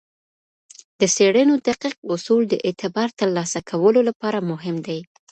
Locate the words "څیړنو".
1.15-1.55